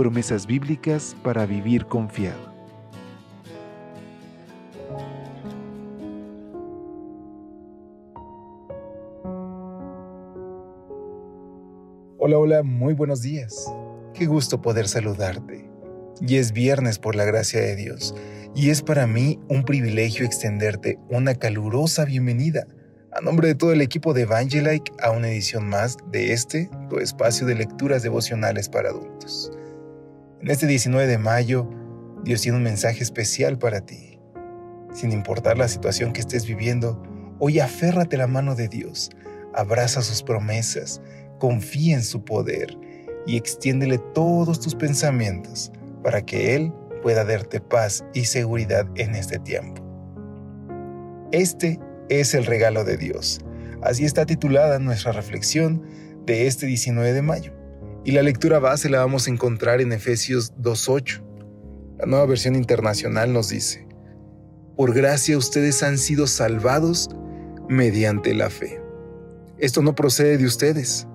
Promesas 0.00 0.46
bíblicas 0.46 1.14
para 1.22 1.44
vivir 1.44 1.84
confiado. 1.84 2.40
Hola, 12.16 12.38
hola, 12.38 12.62
muy 12.62 12.94
buenos 12.94 13.20
días. 13.20 13.70
Qué 14.14 14.24
gusto 14.24 14.62
poder 14.62 14.88
saludarte. 14.88 15.68
Y 16.22 16.36
es 16.36 16.52
viernes 16.52 16.98
por 16.98 17.14
la 17.14 17.26
gracia 17.26 17.60
de 17.60 17.76
Dios, 17.76 18.14
y 18.54 18.70
es 18.70 18.80
para 18.80 19.06
mí 19.06 19.38
un 19.50 19.64
privilegio 19.64 20.24
extenderte 20.24 20.98
una 21.10 21.34
calurosa 21.34 22.06
bienvenida 22.06 22.66
a 23.12 23.20
nombre 23.20 23.48
de 23.48 23.54
todo 23.54 23.72
el 23.72 23.82
equipo 23.82 24.14
de 24.14 24.22
Evangelike 24.22 24.94
a 25.02 25.10
una 25.10 25.28
edición 25.28 25.68
más 25.68 25.98
de 26.10 26.32
este, 26.32 26.70
tu 26.88 27.00
espacio 27.00 27.46
de 27.46 27.54
lecturas 27.56 28.02
devocionales 28.02 28.70
para 28.70 28.88
adultos. 28.88 29.52
En 30.42 30.48
este 30.48 30.66
19 30.66 31.06
de 31.06 31.18
mayo, 31.18 31.68
Dios 32.24 32.40
tiene 32.40 32.56
un 32.56 32.64
mensaje 32.64 33.02
especial 33.02 33.58
para 33.58 33.82
ti. 33.82 34.18
Sin 34.94 35.12
importar 35.12 35.58
la 35.58 35.68
situación 35.68 36.14
que 36.14 36.20
estés 36.20 36.46
viviendo, 36.46 37.02
hoy 37.38 37.60
aférrate 37.60 38.16
la 38.16 38.26
mano 38.26 38.54
de 38.54 38.68
Dios, 38.68 39.10
abraza 39.52 40.00
sus 40.00 40.22
promesas, 40.22 41.02
confía 41.38 41.96
en 41.96 42.02
su 42.02 42.24
poder 42.24 42.74
y 43.26 43.36
extiéndele 43.36 43.98
todos 44.14 44.60
tus 44.60 44.74
pensamientos 44.74 45.72
para 46.02 46.22
que 46.22 46.54
Él 46.54 46.72
pueda 47.02 47.26
darte 47.26 47.60
paz 47.60 48.02
y 48.14 48.24
seguridad 48.24 48.86
en 48.94 49.14
este 49.16 49.38
tiempo. 49.40 49.84
Este 51.32 51.78
es 52.08 52.32
el 52.32 52.46
regalo 52.46 52.84
de 52.84 52.96
Dios. 52.96 53.42
Así 53.82 54.06
está 54.06 54.24
titulada 54.24 54.78
nuestra 54.78 55.12
reflexión 55.12 55.82
de 56.24 56.46
este 56.46 56.64
19 56.64 57.12
de 57.12 57.22
mayo. 57.22 57.59
Y 58.10 58.12
la 58.12 58.24
lectura 58.24 58.58
base 58.58 58.90
la 58.90 58.98
vamos 58.98 59.28
a 59.28 59.30
encontrar 59.30 59.80
en 59.80 59.92
Efesios 59.92 60.52
2.8. 60.56 61.22
La 62.00 62.06
nueva 62.06 62.26
versión 62.26 62.56
internacional 62.56 63.32
nos 63.32 63.50
dice, 63.50 63.86
Por 64.76 64.92
gracia 64.92 65.38
ustedes 65.38 65.84
han 65.84 65.96
sido 65.96 66.26
salvados 66.26 67.08
mediante 67.68 68.34
la 68.34 68.50
fe. 68.50 68.82
Esto 69.58 69.80
no 69.82 69.94
procede 69.94 70.38
de 70.38 70.44
ustedes, 70.44 71.06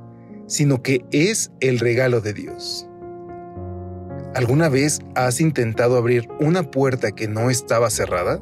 sino 0.47 0.81
que 0.81 1.03
es 1.11 1.51
el 1.59 1.79
regalo 1.79 2.21
de 2.21 2.31
Dios. 2.31 2.87
¿Alguna 4.33 4.69
vez 4.69 4.99
has 5.15 5.41
intentado 5.41 5.97
abrir 5.97 6.29
una 6.39 6.71
puerta 6.71 7.11
que 7.11 7.27
no 7.27 7.49
estaba 7.49 7.89
cerrada? 7.89 8.39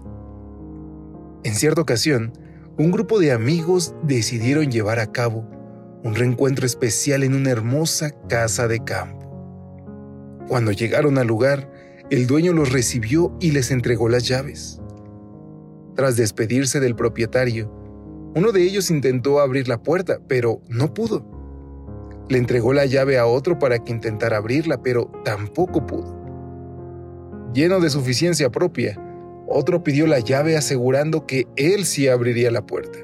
En 1.43 1.55
cierta 1.55 1.81
ocasión, 1.81 2.33
un 2.77 2.91
grupo 2.91 3.17
de 3.17 3.31
amigos 3.31 3.95
decidieron 4.03 4.69
llevar 4.69 4.99
a 4.99 5.11
cabo 5.11 5.43
un 6.03 6.15
reencuentro 6.15 6.65
especial 6.65 7.23
en 7.23 7.33
una 7.33 7.49
hermosa 7.49 8.11
casa 8.27 8.67
de 8.67 8.83
campo. 8.83 9.23
Cuando 10.47 10.71
llegaron 10.71 11.17
al 11.17 11.27
lugar, 11.27 11.71
el 12.09 12.27
dueño 12.27 12.51
los 12.51 12.71
recibió 12.71 13.35
y 13.39 13.51
les 13.51 13.71
entregó 13.71 14.09
las 14.09 14.27
llaves. 14.27 14.81
Tras 15.95 16.17
despedirse 16.17 16.79
del 16.79 16.95
propietario, 16.95 17.71
uno 18.35 18.51
de 18.51 18.63
ellos 18.63 18.91
intentó 18.91 19.39
abrir 19.39 19.67
la 19.67 19.81
puerta, 19.81 20.19
pero 20.27 20.61
no 20.67 20.93
pudo. 20.93 21.25
Le 22.29 22.37
entregó 22.37 22.73
la 22.73 22.85
llave 22.85 23.17
a 23.17 23.25
otro 23.25 23.57
para 23.57 23.79
que 23.79 23.91
intentara 23.91 24.37
abrirla, 24.37 24.81
pero 24.81 25.11
tampoco 25.23 25.85
pudo. 25.85 26.21
Lleno 27.53 27.79
de 27.79 27.89
suficiencia 27.89 28.49
propia, 28.49 28.99
otro 29.47 29.83
pidió 29.83 30.07
la 30.07 30.19
llave 30.19 30.57
asegurando 30.57 31.25
que 31.27 31.47
él 31.55 31.85
sí 31.85 32.07
abriría 32.07 32.49
la 32.51 32.65
puerta. 32.65 32.99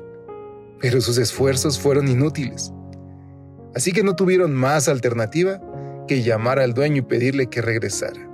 Pero 0.82 1.00
sus 1.00 1.18
esfuerzos 1.18 1.80
fueron 1.80 2.08
inútiles. 2.08 2.74
Así 3.80 3.94
que 3.94 4.04
no 4.04 4.14
tuvieron 4.14 4.54
más 4.54 4.90
alternativa 4.90 5.62
que 6.06 6.22
llamar 6.22 6.60
al 6.60 6.74
dueño 6.74 6.98
y 6.98 7.02
pedirle 7.02 7.48
que 7.48 7.62
regresara. 7.62 8.30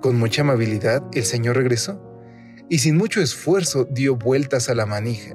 Con 0.00 0.18
mucha 0.18 0.40
amabilidad, 0.40 1.02
el 1.12 1.24
señor 1.24 1.56
regresó 1.56 2.00
y 2.70 2.78
sin 2.78 2.96
mucho 2.96 3.20
esfuerzo 3.20 3.84
dio 3.84 4.16
vueltas 4.16 4.70
a 4.70 4.74
la 4.74 4.86
manija 4.86 5.34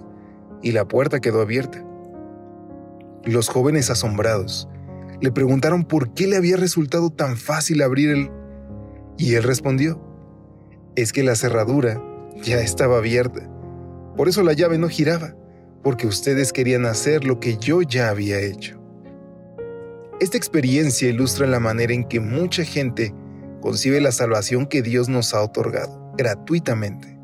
y 0.63 0.71
la 0.71 0.87
puerta 0.87 1.19
quedó 1.19 1.41
abierta. 1.41 1.85
Los 3.25 3.47
jóvenes 3.47 3.91
asombrados 3.91 4.67
le 5.21 5.31
preguntaron 5.31 5.85
por 5.85 6.15
qué 6.15 6.25
le 6.25 6.37
había 6.37 6.57
resultado 6.57 7.11
tan 7.11 7.37
fácil 7.37 7.79
abrir 7.83 8.09
el... 8.09 8.31
Y 9.19 9.35
él 9.35 9.43
respondió, 9.43 10.03
es 10.95 11.13
que 11.13 11.21
la 11.21 11.35
cerradura 11.35 12.03
ya 12.41 12.59
estaba 12.59 12.97
abierta. 12.97 13.47
Por 14.17 14.29
eso 14.29 14.41
la 14.41 14.53
llave 14.53 14.79
no 14.79 14.89
giraba, 14.89 15.35
porque 15.83 16.07
ustedes 16.07 16.53
querían 16.53 16.85
hacer 16.85 17.25
lo 17.25 17.39
que 17.39 17.57
yo 17.57 17.81
ya 17.81 18.09
había 18.09 18.39
hecho. 18.39 18.79
Esta 20.19 20.37
experiencia 20.37 21.09
ilustra 21.09 21.45
la 21.45 21.59
manera 21.59 21.93
en 21.93 22.05
que 22.07 22.19
mucha 22.19 22.63
gente 22.63 23.13
concibe 23.61 23.99
la 23.99 24.11
salvación 24.11 24.65
que 24.65 24.81
Dios 24.81 25.09
nos 25.09 25.33
ha 25.33 25.41
otorgado 25.41 26.11
gratuitamente. 26.17 27.19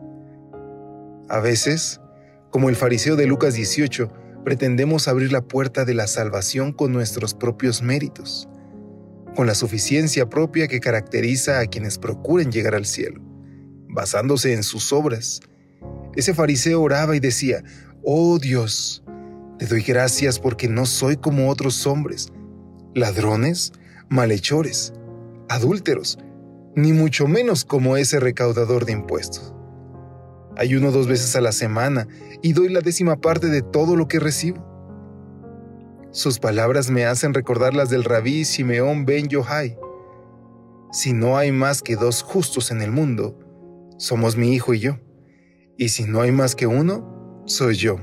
A 1.30 1.40
veces, 1.40 2.02
como 2.50 2.70
el 2.70 2.76
fariseo 2.76 3.16
de 3.16 3.28
Lucas 3.28 3.54
18, 3.54 4.12
pretendemos 4.44 5.08
abrir 5.08 5.32
la 5.32 5.42
puerta 5.42 5.86
de 5.86 5.94
la 5.94 6.08
salvación 6.08 6.74
con 6.74 6.92
nuestros 6.92 7.34
propios 7.34 7.82
méritos, 7.82 8.50
con 9.36 9.48
la 9.48 9.56
suficiencia 9.56 10.28
propia 10.28 10.68
que 10.68 10.80
caracteriza 10.80 11.60
a 11.60 11.68
quienes 11.68 11.98
procuren 11.98 12.52
llegar 12.52 12.76
al 12.76 12.86
cielo, 12.86 13.22
basándose 13.88 14.54
en 14.54 14.64
sus 14.64 14.92
obras. 14.92 15.42
Ese 16.16 16.34
fariseo 16.34 16.82
oraba 16.82 17.16
y 17.16 17.20
decía, 17.20 17.64
Oh 18.04 18.40
Dios, 18.40 19.04
te 19.58 19.66
doy 19.66 19.82
gracias 19.82 20.40
porque 20.40 20.70
no 20.70 20.86
soy 20.86 21.18
como 21.18 21.50
otros 21.50 21.86
hombres, 21.86 22.32
ladrones, 22.96 23.74
malhechores, 24.08 24.94
adúlteros, 25.50 26.18
ni 26.78 26.94
mucho 26.94 27.28
menos 27.28 27.66
como 27.66 27.98
ese 27.98 28.22
recaudador 28.22 28.86
de 28.86 28.94
impuestos. 28.94 29.54
Ayuno 30.56 30.92
dos 30.92 31.08
veces 31.08 31.36
a 31.36 31.42
la 31.42 31.52
semana 31.52 32.08
y 32.42 32.54
doy 32.54 32.70
la 32.70 32.80
décima 32.80 33.20
parte 33.20 33.48
de 33.48 33.62
todo 33.62 33.98
lo 33.98 34.08
que 34.08 34.20
recibo. 34.20 34.66
Sus 36.12 36.40
palabras 36.40 36.90
me 36.90 37.06
hacen 37.06 37.34
recordar 37.34 37.74
las 37.74 37.90
del 37.90 38.06
rabí 38.06 38.46
Simeón 38.46 39.06
ben 39.06 39.28
Yohai. 39.28 39.78
Si 40.94 41.12
no 41.12 41.38
hay 41.38 41.52
más 41.52 41.82
que 41.82 41.98
dos 41.98 42.24
justos 42.24 42.72
en 42.72 42.82
el 42.82 42.92
mundo, 42.92 43.38
somos 43.98 44.38
mi 44.38 44.54
hijo 44.54 44.74
y 44.74 44.80
yo. 44.80 45.00
Y 45.78 45.90
si 45.90 46.06
no 46.06 46.22
hay 46.22 46.32
más 46.32 46.56
que 46.56 46.66
uno, 46.66 47.19
soy 47.50 47.76
yo. 47.76 47.98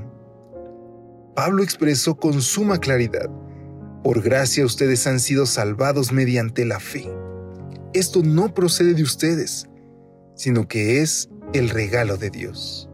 Pablo 1.35 1.63
expresó 1.63 2.15
con 2.15 2.41
suma 2.41 2.79
claridad, 2.79 3.29
por 4.03 4.21
gracia 4.21 4.65
ustedes 4.65 5.07
han 5.07 5.19
sido 5.19 5.45
salvados 5.45 6.11
mediante 6.11 6.65
la 6.65 6.79
fe. 6.79 7.09
Esto 7.93 8.23
no 8.23 8.53
procede 8.53 8.93
de 8.93 9.03
ustedes, 9.03 9.67
sino 10.35 10.67
que 10.67 11.01
es 11.01 11.29
el 11.53 11.69
regalo 11.69 12.17
de 12.17 12.29
Dios. 12.29 12.89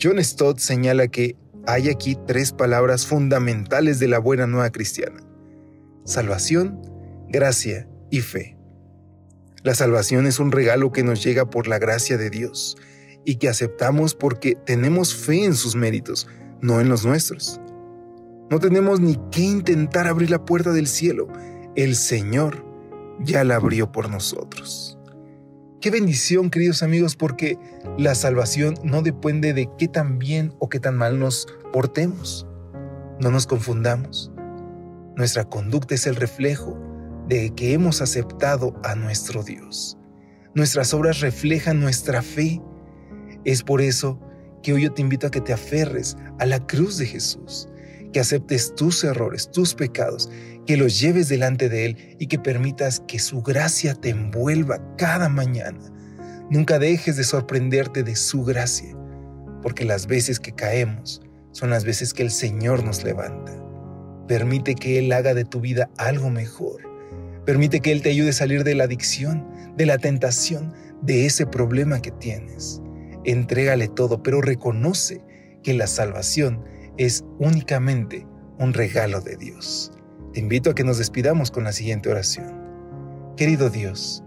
John 0.00 0.22
Stott 0.22 0.58
señala 0.58 1.08
que 1.08 1.36
hay 1.66 1.88
aquí 1.88 2.16
tres 2.26 2.52
palabras 2.52 3.06
fundamentales 3.06 3.98
de 3.98 4.08
la 4.08 4.18
buena 4.18 4.46
nueva 4.46 4.70
cristiana. 4.70 5.20
Salvación, 6.04 6.80
gracia 7.28 7.88
y 8.10 8.20
fe. 8.20 8.56
La 9.62 9.74
salvación 9.74 10.26
es 10.26 10.38
un 10.38 10.52
regalo 10.52 10.92
que 10.92 11.02
nos 11.02 11.24
llega 11.24 11.48
por 11.48 11.66
la 11.66 11.78
gracia 11.78 12.18
de 12.18 12.30
Dios 12.30 12.76
y 13.24 13.36
que 13.36 13.48
aceptamos 13.48 14.14
porque 14.14 14.56
tenemos 14.66 15.14
fe 15.14 15.44
en 15.44 15.54
sus 15.54 15.76
méritos, 15.76 16.28
no 16.60 16.80
en 16.80 16.88
los 16.88 17.04
nuestros. 17.04 17.60
No 18.50 18.58
tenemos 18.58 19.00
ni 19.00 19.16
que 19.30 19.40
intentar 19.40 20.06
abrir 20.06 20.30
la 20.30 20.44
puerta 20.44 20.72
del 20.72 20.86
cielo. 20.86 21.28
El 21.76 21.96
Señor 21.96 22.64
ya 23.20 23.44
la 23.44 23.56
abrió 23.56 23.90
por 23.90 24.10
nosotros. 24.10 24.98
Qué 25.80 25.90
bendición, 25.90 26.50
queridos 26.50 26.82
amigos, 26.82 27.14
porque 27.14 27.58
la 27.98 28.14
salvación 28.14 28.74
no 28.82 29.02
depende 29.02 29.52
de 29.52 29.68
qué 29.78 29.86
tan 29.86 30.18
bien 30.18 30.54
o 30.58 30.68
qué 30.68 30.80
tan 30.80 30.96
mal 30.96 31.18
nos 31.18 31.46
portemos. 31.72 32.46
No 33.20 33.30
nos 33.30 33.46
confundamos. 33.46 34.32
Nuestra 35.16 35.44
conducta 35.44 35.94
es 35.94 36.06
el 36.06 36.16
reflejo 36.16 36.78
de 37.28 37.54
que 37.54 37.72
hemos 37.72 38.00
aceptado 38.00 38.74
a 38.82 38.94
nuestro 38.94 39.42
Dios. 39.42 39.98
Nuestras 40.54 40.94
obras 40.94 41.20
reflejan 41.20 41.80
nuestra 41.80 42.22
fe. 42.22 42.60
Es 43.44 43.62
por 43.62 43.80
eso 43.80 44.18
que 44.62 44.72
hoy 44.72 44.84
yo 44.84 44.92
te 44.92 45.02
invito 45.02 45.26
a 45.26 45.30
que 45.30 45.40
te 45.40 45.52
aferres 45.52 46.16
a 46.38 46.46
la 46.46 46.66
cruz 46.66 46.96
de 46.96 47.06
Jesús, 47.06 47.68
que 48.12 48.20
aceptes 48.20 48.74
tus 48.74 49.04
errores, 49.04 49.50
tus 49.50 49.74
pecados, 49.74 50.30
que 50.66 50.76
los 50.76 50.98
lleves 50.98 51.28
delante 51.28 51.68
de 51.68 51.84
Él 51.84 52.16
y 52.18 52.26
que 52.26 52.38
permitas 52.38 53.00
que 53.06 53.18
su 53.18 53.42
gracia 53.42 53.94
te 53.94 54.10
envuelva 54.10 54.80
cada 54.96 55.28
mañana. 55.28 55.92
Nunca 56.50 56.78
dejes 56.78 57.16
de 57.16 57.24
sorprenderte 57.24 58.02
de 58.02 58.16
su 58.16 58.44
gracia, 58.44 58.96
porque 59.62 59.84
las 59.84 60.06
veces 60.06 60.40
que 60.40 60.52
caemos 60.52 61.20
son 61.52 61.70
las 61.70 61.84
veces 61.84 62.14
que 62.14 62.22
el 62.22 62.30
Señor 62.30 62.84
nos 62.84 63.04
levanta. 63.04 63.52
Permite 64.26 64.74
que 64.74 64.98
Él 64.98 65.12
haga 65.12 65.34
de 65.34 65.44
tu 65.44 65.60
vida 65.60 65.90
algo 65.98 66.30
mejor. 66.30 66.82
Permite 67.44 67.80
que 67.80 67.92
Él 67.92 68.00
te 68.00 68.10
ayude 68.10 68.30
a 68.30 68.34
salir 68.34 68.64
de 68.64 68.74
la 68.74 68.84
adicción, 68.84 69.46
de 69.76 69.84
la 69.84 69.98
tentación, 69.98 70.72
de 71.02 71.26
ese 71.26 71.46
problema 71.46 72.00
que 72.00 72.10
tienes. 72.10 72.80
Entrégale 73.24 73.88
todo, 73.88 74.22
pero 74.22 74.40
reconoce 74.40 75.24
que 75.62 75.74
la 75.74 75.86
salvación 75.86 76.62
es 76.98 77.24
únicamente 77.38 78.26
un 78.58 78.72
regalo 78.72 79.20
de 79.20 79.36
Dios. 79.36 79.92
Te 80.32 80.40
invito 80.40 80.70
a 80.70 80.74
que 80.74 80.84
nos 80.84 80.98
despidamos 80.98 81.50
con 81.50 81.64
la 81.64 81.72
siguiente 81.72 82.10
oración. 82.10 82.62
Querido 83.36 83.70
Dios, 83.70 84.22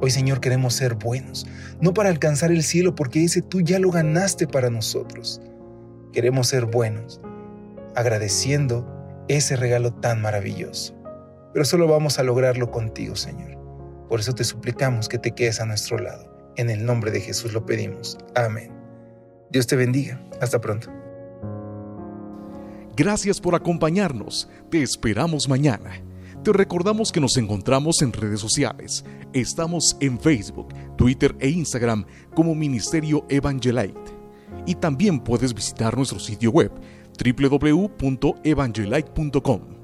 hoy 0.00 0.10
Señor 0.10 0.40
queremos 0.40 0.74
ser 0.74 0.94
buenos, 0.94 1.46
no 1.80 1.94
para 1.94 2.10
alcanzar 2.10 2.52
el 2.52 2.62
cielo 2.62 2.94
porque 2.94 3.24
ese 3.24 3.42
tú 3.42 3.60
ya 3.60 3.78
lo 3.78 3.90
ganaste 3.90 4.46
para 4.46 4.70
nosotros. 4.70 5.40
Queremos 6.12 6.48
ser 6.48 6.66
buenos, 6.66 7.20
agradeciendo 7.94 8.86
ese 9.28 9.56
regalo 9.56 9.92
tan 9.92 10.20
maravilloso. 10.20 10.94
Pero 11.52 11.64
solo 11.64 11.88
vamos 11.88 12.18
a 12.18 12.22
lograrlo 12.22 12.70
contigo, 12.70 13.16
Señor. 13.16 13.58
Por 14.08 14.20
eso 14.20 14.34
te 14.34 14.44
suplicamos 14.44 15.08
que 15.08 15.18
te 15.18 15.32
quedes 15.32 15.60
a 15.60 15.66
nuestro 15.66 15.98
lado. 15.98 16.37
En 16.58 16.68
el 16.70 16.84
nombre 16.84 17.10
de 17.12 17.20
Jesús 17.20 17.54
lo 17.54 17.64
pedimos. 17.64 18.18
Amén. 18.34 18.72
Dios 19.50 19.68
te 19.68 19.76
bendiga. 19.76 20.20
Hasta 20.40 20.60
pronto. 20.60 20.88
Gracias 22.96 23.40
por 23.40 23.54
acompañarnos. 23.54 24.48
Te 24.68 24.82
esperamos 24.82 25.48
mañana. 25.48 26.02
Te 26.42 26.52
recordamos 26.52 27.12
que 27.12 27.20
nos 27.20 27.36
encontramos 27.36 28.02
en 28.02 28.12
redes 28.12 28.40
sociales. 28.40 29.04
Estamos 29.32 29.96
en 30.00 30.18
Facebook, 30.18 30.74
Twitter 30.96 31.36
e 31.38 31.48
Instagram 31.48 32.04
como 32.34 32.56
Ministerio 32.56 33.24
Evangelite. 33.28 34.18
Y 34.66 34.74
también 34.74 35.20
puedes 35.20 35.54
visitar 35.54 35.96
nuestro 35.96 36.18
sitio 36.18 36.50
web 36.50 36.72
www.evangelite.com 37.22 39.77